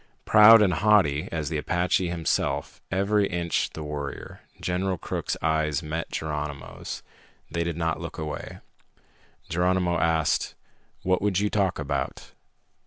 [0.25, 6.09] Proud and haughty as the Apache himself, every inch the warrior, General Crook's eyes met
[6.11, 7.03] Geronimo's.
[7.51, 8.61] They did not look away.
[9.47, 10.55] Geronimo asked,
[11.03, 12.31] "What would you talk about?"